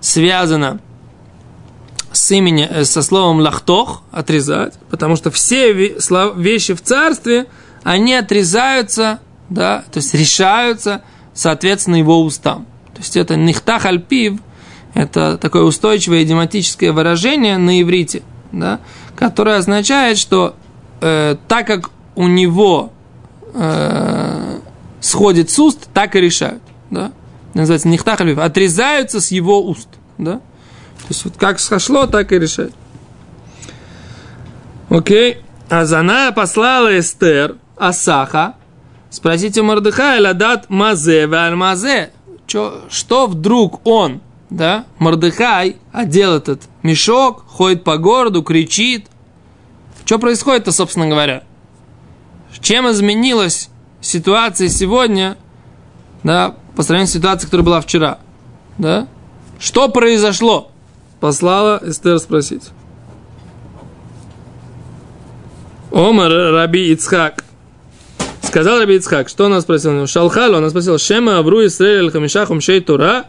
связано 0.00 0.80
с 2.10 2.32
имени, 2.32 2.66
э, 2.68 2.84
со 2.84 3.00
словом 3.00 3.38
лахтох, 3.38 4.02
отрезать, 4.10 4.74
потому 4.90 5.14
что 5.14 5.30
все 5.30 5.72
вещи 5.72 6.74
в 6.74 6.82
царстве, 6.82 7.46
они 7.84 8.14
отрезаются, 8.14 9.20
да, 9.48 9.84
то 9.92 9.98
есть 9.98 10.12
решаются, 10.12 11.02
соответственно, 11.34 11.94
его 11.94 12.20
устам. 12.20 12.66
То 12.94 12.98
есть 12.98 13.16
это 13.16 13.36
нихтах 13.36 13.86
альпив, 13.86 14.40
это 14.94 15.38
такое 15.38 15.62
устойчивое 15.62 16.22
идиоматическое 16.22 16.92
выражение 16.92 17.58
на 17.58 17.80
иврите, 17.80 18.22
да, 18.52 18.80
которое 19.16 19.56
означает, 19.56 20.18
что 20.18 20.56
э, 21.00 21.36
так 21.48 21.66
как 21.66 21.90
у 22.14 22.28
него 22.28 22.92
э, 23.54 24.58
сходит 25.00 25.50
с 25.50 25.58
уст, 25.58 25.88
так 25.92 26.14
и 26.16 26.20
решают. 26.20 26.62
Да? 26.90 27.12
Называется 27.54 27.88
нихтах 27.88 28.20
альпив, 28.20 28.38
отрезаются 28.38 29.20
с 29.20 29.30
его 29.30 29.62
уст. 29.66 29.88
Да? 30.18 30.34
То 30.34 31.08
есть 31.08 31.24
вот 31.24 31.34
как 31.36 31.58
сошло, 31.58 32.06
так 32.06 32.32
и 32.32 32.38
решает. 32.38 32.72
Окей. 34.88 35.38
А 35.68 35.86
Зана 35.86 36.32
послала 36.36 36.98
Эстер, 36.98 37.56
Асаха, 37.76 38.56
спросите 39.08 39.62
у 39.62 39.64
Мордыхая, 39.64 40.20
ладат 40.20 40.68
мазе 40.68 41.26
валь 41.26 41.54
мазе. 41.54 42.10
Что 42.46 43.26
вдруг 43.26 43.80
он, 43.86 44.20
да, 44.52 44.84
Мордыхай, 44.98 45.76
одел 45.92 46.34
этот 46.34 46.62
мешок, 46.82 47.44
ходит 47.46 47.84
по 47.84 47.96
городу, 47.96 48.42
кричит. 48.42 49.06
Что 50.04 50.18
происходит-то, 50.18 50.72
собственно 50.72 51.08
говоря? 51.08 51.44
Чем 52.60 52.90
изменилась 52.90 53.70
ситуация 54.02 54.68
сегодня, 54.68 55.38
да, 56.22 56.56
по 56.76 56.82
сравнению 56.82 57.08
с 57.08 57.12
ситуацией, 57.12 57.46
которая 57.46 57.64
была 57.64 57.80
вчера? 57.80 58.18
Да? 58.76 59.08
Что 59.58 59.88
произошло? 59.88 60.70
послала 61.18 61.80
Эстер 61.84 62.18
спросить. 62.18 62.70
Омар 65.92 66.30
Раби 66.30 66.92
Ицхак. 66.92 67.44
Сказал 68.42 68.80
Раби 68.80 68.96
Ицхак, 68.96 69.28
что 69.28 69.46
он 69.46 69.62
спросил? 69.62 70.06
Шалхалу, 70.06 70.56
он 70.56 70.68
спросил, 70.68 70.98
Шема 70.98 71.38
Авру 71.38 71.64
Исраэль 71.64 72.10
Хамишах 72.10 72.50
Умшей 72.50 72.80
Тура? 72.80 73.26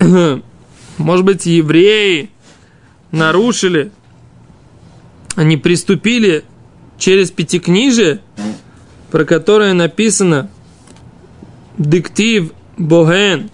Может 0.98 1.24
быть, 1.24 1.46
евреи 1.46 2.30
нарушили, 3.10 3.90
они 5.36 5.56
приступили 5.56 6.44
через 6.98 7.30
пятикнижие, 7.30 8.20
про 9.10 9.24
которое 9.24 9.72
написано 9.74 10.50
диктив 11.78 12.52
Боген, 12.76 13.50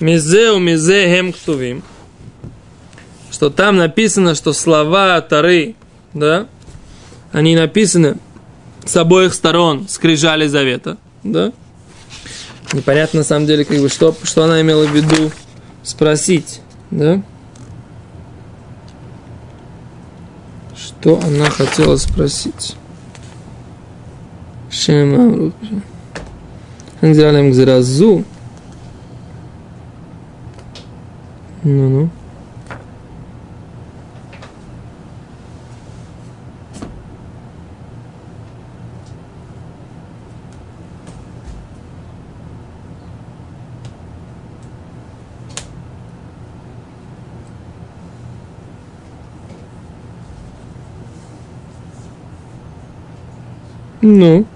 Мизеу 0.00 0.58
Мизе 0.58 1.08
Хем 1.08 1.82
что 3.30 3.50
там 3.50 3.76
написано, 3.76 4.34
что 4.34 4.52
слова 4.52 5.20
Тары, 5.20 5.74
да, 6.14 6.46
они 7.32 7.54
написаны 7.54 8.18
с 8.84 8.96
обоих 8.96 9.34
сторон 9.34 9.88
скрижали 9.88 10.46
завета, 10.46 10.96
да. 11.22 11.52
Непонятно 12.72 13.18
на 13.18 13.24
самом 13.24 13.46
деле, 13.46 13.64
как 13.64 13.78
бы, 13.78 13.88
что, 13.88 14.16
что 14.22 14.44
она 14.44 14.60
имела 14.60 14.86
в 14.86 14.94
виду 14.94 15.30
спросить, 15.86 16.60
да. 16.90 17.22
Что 20.74 21.20
она 21.22 21.48
хотела 21.48 21.96
спросить? 21.96 22.76
Шема 24.68 25.52
Гзразу. 27.00 28.24
Ну-ну. 31.62 32.10
Ну. 54.06 54.46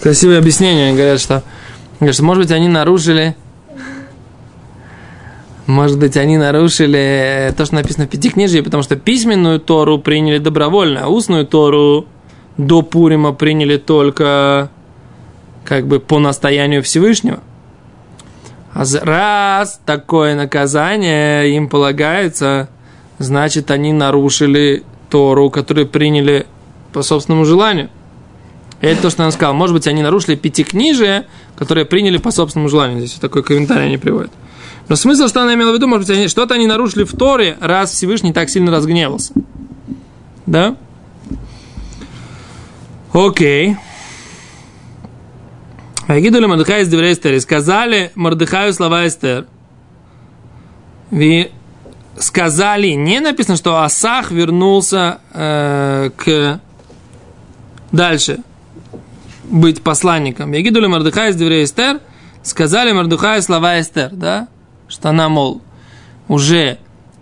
Красивое 0.00 0.38
объяснение. 0.38 0.88
Они 0.88 0.96
говорят, 0.96 1.20
что, 1.20 1.42
говорят, 2.00 2.14
что 2.14 2.24
может 2.24 2.44
быть, 2.44 2.52
они 2.52 2.68
нарушили 2.68 3.36
может 5.74 5.98
быть, 5.98 6.16
они 6.16 6.38
нарушили 6.38 7.52
то, 7.56 7.64
что 7.64 7.74
написано 7.74 8.06
в 8.06 8.08
Пятикнижии, 8.08 8.60
потому 8.60 8.84
что 8.84 8.94
письменную 8.94 9.58
Тору 9.58 9.98
приняли 9.98 10.38
добровольно, 10.38 11.00
а 11.04 11.08
устную 11.08 11.46
Тору 11.46 12.06
до 12.56 12.82
Пурима 12.82 13.32
приняли 13.32 13.76
только 13.76 14.70
как 15.64 15.88
бы 15.88 15.98
по 15.98 16.20
настоянию 16.20 16.80
Всевышнего. 16.82 17.40
А 18.72 18.84
раз 19.02 19.80
такое 19.84 20.36
наказание 20.36 21.56
им 21.56 21.68
полагается, 21.68 22.68
значит, 23.18 23.72
они 23.72 23.92
нарушили 23.92 24.84
Тору, 25.10 25.50
которую 25.50 25.88
приняли 25.88 26.46
по 26.92 27.02
собственному 27.02 27.44
желанию. 27.44 27.88
Это 28.80 29.02
то, 29.02 29.10
что 29.10 29.24
он 29.24 29.32
сказал. 29.32 29.54
Может 29.54 29.74
быть, 29.74 29.88
они 29.88 30.02
нарушили 30.02 30.36
пятикнижие, 30.36 31.26
которое 31.56 31.84
приняли 31.84 32.18
по 32.18 32.30
собственному 32.30 32.68
желанию. 32.68 32.98
Здесь 32.98 33.14
такой 33.14 33.42
комментарий 33.42 33.86
они 33.86 33.96
приводят. 33.96 34.30
Но 34.88 34.96
смысл, 34.96 35.28
что 35.28 35.42
она 35.42 35.54
имела 35.54 35.70
в 35.72 35.74
виду, 35.74 35.86
может 35.86 36.06
быть, 36.06 36.30
что-то 36.30 36.54
они 36.54 36.66
нарушили 36.66 37.04
в 37.04 37.12
Торе, 37.12 37.56
раз 37.60 37.92
Всевышний 37.92 38.32
так 38.32 38.50
сильно 38.50 38.70
разгневался. 38.70 39.32
Да? 40.46 40.76
Окей. 43.12 43.76
Агидули 46.06 46.46
Мордыхай 46.46 46.82
из 46.82 46.88
Деврей 46.88 47.14
Эстер. 47.14 47.40
Сказали 47.40 48.12
Мордыхаю 48.14 48.74
слова 48.74 49.06
Эстер. 49.06 49.46
Ви 51.10 51.50
сказали, 52.18 52.88
не 52.88 53.20
написано, 53.20 53.56
что 53.56 53.82
Асах 53.82 54.30
вернулся 54.30 55.18
э, 55.32 56.10
к 56.16 56.60
дальше 57.90 58.40
быть 59.44 59.82
посланником. 59.82 60.52
Ягидули 60.52 60.86
Мордыхай 60.86 61.30
из 61.30 61.36
Деврей. 61.36 61.66
Сказали 62.42 62.92
Мордыхаю 62.92 63.40
слова 63.40 63.80
Эстер, 63.80 64.10
да? 64.12 64.48
Что 64.94 65.10
она, 65.10 65.28
мол, 65.28 65.60
уже 66.28 66.78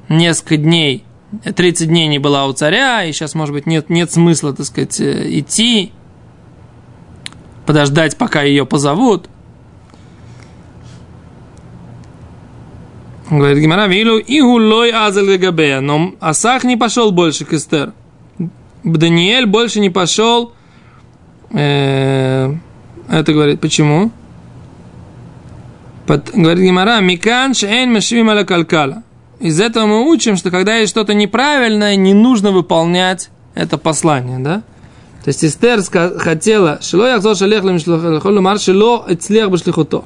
несколько 0.08 0.56
дней, 0.58 1.04
30 1.42 1.88
дней 1.88 2.06
не 2.06 2.18
была 2.18 2.46
у 2.46 2.52
царя, 2.52 3.04
и 3.04 3.12
сейчас, 3.12 3.35
может 3.35 3.54
быть, 3.54 3.66
нет, 3.66 3.88
нет 3.88 4.12
смысла, 4.12 4.52
так 4.52 4.66
сказать, 4.66 5.00
э, 5.00 5.38
идти. 5.38 5.92
подождать, 7.64 8.18
пока 8.18 8.42
ее 8.42 8.66
позовут. 8.66 9.28
Говорит 13.30 13.62
Гимара, 13.62 13.87
Вилу 13.87 14.18
и 14.18 14.42
гулой 14.42 14.90
азал 14.90 15.24
габея. 15.38 15.80
Но 15.80 16.12
Асах 16.20 16.64
не 16.64 16.76
пошел 16.76 17.12
больше 17.12 17.46
к 17.46 17.54
Эстер. 17.54 17.94
Даниэль 18.85 19.46
больше 19.46 19.80
не 19.80 19.88
пошел. 19.88 20.52
Э, 21.50 22.52
это 23.08 23.32
говорит, 23.32 23.61
почему? 23.61 24.11
Говорит 26.07 26.65
Гимара, 26.65 27.01
Микан 27.01 27.55
шейн 27.55 27.93
мешвим 27.93 28.29
аля 28.31 28.45
калкала. 28.45 29.03
Из 29.41 29.61
этого 29.61 29.87
мы 29.87 30.11
учим, 30.11 30.37
что 30.37 30.51
когда 30.51 30.77
есть 30.77 30.91
что-то 30.91 31.15
неправильное, 31.15 31.97
не 31.97 32.15
нужно 32.15 32.51
выполнять 32.51 33.31
это 33.55 33.79
послание, 33.79 34.38
да? 34.38 34.62
То 35.25 35.29
есть 35.29 35.45
Эстер 35.45 35.83
хотела, 36.19 36.81
шило 36.83 37.07
яхзор 37.07 37.37
шалех 37.37 37.62
лемар 37.62 38.59
шило 38.59 39.05
эцлех 39.09 39.51
башлихуто. 39.51 40.05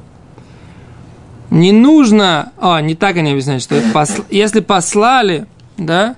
Не 1.49 1.71
нужно, 1.71 2.51
а, 2.59 2.81
не 2.81 2.93
так 2.93 3.17
они 3.17 3.31
объясняют, 3.31 3.63
что 3.63 3.81
посл, 3.93 4.23
если 4.29 4.59
послали, 4.59 5.47
да, 5.77 6.15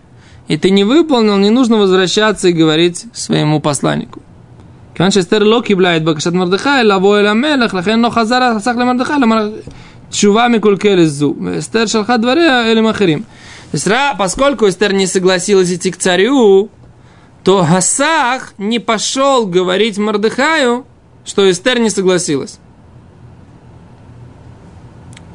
и 0.48 0.58
ты 0.58 0.72
не 0.72 0.84
выполнил, 0.84 1.38
не 1.38 1.52
нужно 1.52 1.78
возвращаться 1.78 2.50
и 2.50 2.54
говорить 2.54 3.06
своему 3.13 3.60
посланнику. 3.60 4.22
כיוון 4.98 5.11
שאסתר 5.11 5.38
לא 5.38 5.62
קיבלה 5.64 5.96
את 5.96 6.05
בקשת 6.05 6.33
מרדכי 6.33 6.68
לבוא 6.85 7.18
אל 7.18 7.27
המלך, 7.27 7.74
לכן 7.74 8.00
לא 8.00 8.11
חזר 8.11 8.55
חסך 8.57 8.72
למרדכי, 8.79 9.12
לומר 9.20 9.50
תשובה 10.11 10.48
מקולקלת 10.48 11.09
זו. 11.09 11.35
ואסתר 11.44 11.87
שלחה 11.87 12.16
דבריה 12.16 12.72
אלים 12.72 12.87
אחרים. 12.87 13.22
Поскольку 14.18 14.68
Эстер 14.68 14.92
не 14.92 15.07
согласилась 15.07 15.72
идти 15.72 15.90
к 15.90 15.96
царю, 15.96 16.70
то 17.42 17.66
Гасах 17.68 18.55
не 18.57 18.79
пошел 18.79 19.46
говорить 19.46 19.98
Мордыхаю, 19.98 20.87
что 21.24 21.50
Эстер 21.50 21.81
не 21.81 21.90
согласилась. 21.90 22.59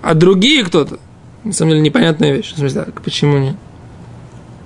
А 0.02 0.14
другие 0.14 0.64
кто-то, 0.64 1.00
на 1.44 1.52
самом 1.52 1.72
деле 1.72 1.82
непонятная 1.82 2.32
вещь. 2.32 2.54
В 2.54 2.58
смысле, 2.58 2.86
так, 2.86 3.02
почему 3.02 3.38
нет? 3.38 3.56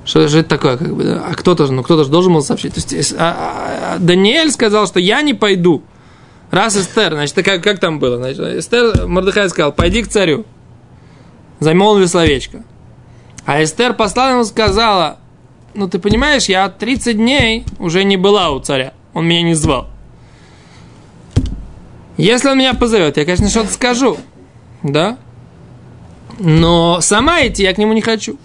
Что 0.09 0.27
же 0.27 0.41
это 0.41 0.49
такое, 0.49 0.79
как 0.79 0.97
бы, 0.97 1.05
да? 1.05 1.23
А 1.29 1.35
кто-то 1.35 1.67
же, 1.67 1.73
ну 1.75 1.83
кто-то 1.83 2.05
же 2.05 2.11
должен 2.11 2.33
был 2.33 2.41
сообщить. 2.41 2.73
То 2.73 2.97
есть, 2.97 3.13
а, 3.13 3.17
а, 3.19 3.95
а, 3.97 3.99
Даниэль 3.99 4.51
сказал, 4.51 4.87
что 4.87 4.99
я 5.01 5.21
не 5.21 5.35
пойду. 5.35 5.83
Раз 6.51 6.79
Эстер, 6.79 7.13
значит, 7.13 7.35
как, 7.45 7.63
как 7.63 7.79
там 7.79 7.99
было? 7.99 8.17
Значит, 8.17 8.41
Эстер, 8.41 9.07
Мордыхай 9.07 9.51
сказал, 9.51 9.71
пойди 9.71 10.03
к 10.03 10.09
царю. 10.09 10.47
Замолви 11.61 12.07
словечко. 12.07 12.65
А 13.45 13.63
Эстер 13.63 13.93
послала 13.93 14.31
ему 14.31 14.45
сказала, 14.45 15.19
ну 15.75 15.91
ты 15.91 15.99
понимаешь, 15.99 16.47
я 16.47 16.71
30 16.71 17.19
дней 17.19 17.67
уже 17.79 18.03
не 18.05 18.17
была 18.17 18.49
у 18.49 18.61
царя. 18.61 18.95
Он 19.13 19.27
меня 19.27 19.43
не 19.43 19.53
звал. 19.53 19.89
Если 22.17 22.49
он 22.49 22.57
меня 22.57 22.73
позовет, 22.73 23.19
я, 23.19 23.27
конечно, 23.27 23.51
что-то 23.51 23.75
скажу. 23.75 24.17
Да? 24.83 25.19
Но 26.39 27.03
сама 27.03 27.47
идти 27.47 27.63
я 27.63 27.75
к 27.75 27.79
нему 27.79 27.93
не 27.93 28.01
хочу. 28.01 28.39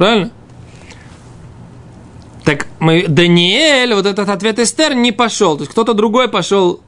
Правильно? 0.00 0.30
Так 2.42 2.68
мы, 2.78 3.06
Даниэль, 3.06 3.92
вот 3.92 4.06
этот 4.06 4.30
ответ 4.30 4.58
Эстер 4.58 4.94
не 4.94 5.12
пошел. 5.12 5.58
То 5.58 5.64
есть 5.64 5.72
кто-то 5.72 5.92
другой 5.92 6.28
пошел 6.28 6.80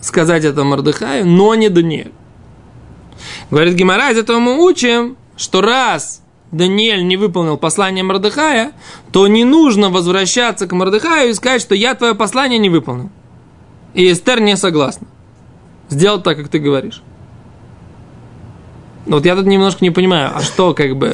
сказать 0.00 0.44
это 0.44 0.62
Мордыхаю, 0.62 1.26
но 1.26 1.56
не 1.56 1.68
Даниэль. 1.68 2.12
Говорит 3.50 3.74
Гимара, 3.74 4.12
из 4.12 4.18
этого 4.18 4.38
мы 4.38 4.64
учим, 4.64 5.16
что 5.36 5.62
раз 5.62 6.22
Даниэль 6.52 7.04
не 7.04 7.16
выполнил 7.16 7.56
послание 7.56 8.04
Мордыхая, 8.04 8.70
то 9.10 9.26
не 9.26 9.42
нужно 9.42 9.90
возвращаться 9.90 10.68
к 10.68 10.72
Мордыхаю 10.72 11.30
и 11.30 11.34
сказать, 11.34 11.60
что 11.60 11.74
я 11.74 11.96
твое 11.96 12.14
послание 12.14 12.60
не 12.60 12.70
выполнил. 12.70 13.10
И 13.94 14.12
Эстер 14.12 14.40
не 14.40 14.56
согласна. 14.56 15.08
Сделал 15.88 16.22
так, 16.22 16.36
как 16.36 16.50
ты 16.50 16.60
говоришь. 16.60 17.02
Вот 19.06 19.26
я 19.26 19.34
тут 19.34 19.46
немножко 19.46 19.84
не 19.84 19.90
понимаю, 19.90 20.30
а 20.32 20.40
что 20.40 20.72
как 20.72 20.94
бы, 20.94 21.12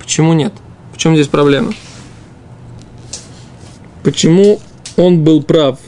почему 0.00 0.32
нет? 0.32 0.52
В 0.92 0.96
чем 0.96 1.14
здесь 1.14 1.28
проблема? 1.28 1.72
Почему 4.02 4.58
он 4.96 5.22
был 5.22 5.42
прав? 5.42 5.78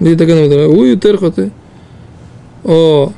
Где 0.00 0.16
так 0.16 0.28
оно? 0.28 0.42
Ую 0.68 0.98
терхоты. 0.98 1.50
О. 2.64 3.12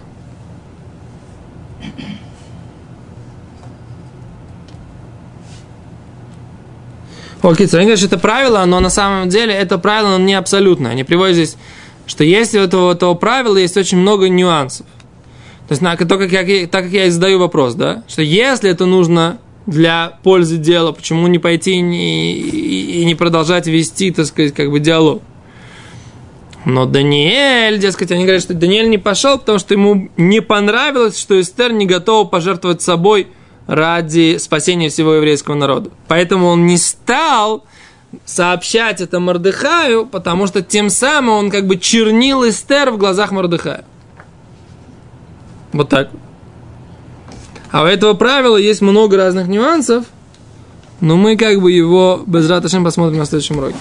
Окей, 7.47 7.69
говорят, 7.69 7.99
что 7.99 8.09
это 8.09 8.19
правило, 8.19 8.65
но 8.65 8.81
на 8.81 8.91
самом 8.91 9.29
деле 9.29 9.55
это 9.55 9.79
правило 9.79 10.19
не 10.19 10.35
абсолютное. 10.35 10.91
Они 10.91 11.05
приводят 11.05 11.37
здесь, 11.37 11.57
что 12.05 12.25
есть 12.25 12.57
у 12.57 12.59
этого, 12.59 12.93
этого 12.93 13.15
правила 13.15 13.57
есть 13.57 13.77
очень 13.77 13.99
много 13.99 14.29
нюансов. 14.29 14.85
То 15.69 15.73
есть, 15.73 15.81
то, 15.81 16.19
как 16.19 16.33
я, 16.33 16.67
так 16.67 16.85
как 16.85 16.93
я 16.93 17.07
и 17.07 17.11
задаю 17.11 17.39
вопрос, 17.39 17.75
да, 17.75 18.03
что 18.09 18.23
если 18.23 18.69
это 18.69 18.87
нужно 18.87 19.39
для 19.67 20.19
пользы 20.25 20.57
дела, 20.57 20.91
почему 20.91 21.29
не 21.29 21.39
пойти 21.39 21.75
и 21.75 21.81
не, 21.81 22.33
и 22.35 23.05
не 23.05 23.15
продолжать 23.15 23.69
вести, 23.69 24.11
так 24.11 24.27
сказать, 24.27 24.53
как 24.53 24.73
бы 24.73 24.81
диалог? 24.81 25.23
Но 26.65 26.85
Даниэль, 26.85 27.79
дескать, 27.79 28.11
они 28.11 28.25
говорят, 28.25 28.43
что 28.43 28.55
Даниэль 28.55 28.91
не 28.91 28.99
пошел, 28.99 29.39
потому 29.39 29.61
что 29.61 29.73
ему 29.73 30.09
не 30.17 30.41
понравилось, 30.41 31.17
что 31.17 31.41
Эстер 31.41 31.73
не 31.73 31.87
готова 31.87 32.27
пожертвовать 32.27 32.83
собой 32.83 33.29
ради 33.67 34.39
спасения 34.39 34.89
всего 34.89 35.15
еврейского 35.15 35.55
народа. 35.55 35.91
Поэтому 36.09 36.47
он 36.47 36.67
не 36.67 36.77
стал 36.77 37.65
сообщать 38.25 39.01
это 39.01 39.21
Мордыхаю, 39.21 40.07
потому 40.07 40.47
что 40.47 40.63
тем 40.63 40.91
самым 40.91 41.35
он 41.35 41.51
как 41.51 41.67
бы 41.67 41.77
чернил 41.77 42.49
Эстер 42.49 42.91
в 42.91 42.99
глазах 42.99 43.33
Мордыхая. 43.33 43.85
Вот 45.73 45.89
так. 45.89 46.11
А 47.71 47.83
у 47.83 47.87
этого 47.87 48.15
правила 48.15 48.57
есть 48.57 48.81
много 48.81 49.17
разных 49.17 49.49
нюансов, 49.49 50.07
но 51.01 51.17
мы 51.17 51.37
как 51.37 51.61
бы 51.61 51.73
его 51.73 52.23
без 52.27 52.49
посмотрим 52.85 53.19
на 53.19 53.27
следующем 53.27 53.59
уроке. 53.59 53.77